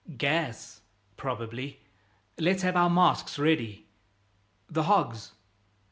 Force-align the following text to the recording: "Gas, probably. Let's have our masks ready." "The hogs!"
"Gas, 0.17 0.81
probably. 1.15 1.79
Let's 2.39 2.63
have 2.63 2.75
our 2.75 2.89
masks 2.89 3.37
ready." 3.37 3.85
"The 4.67 4.81
hogs!" 4.85 5.33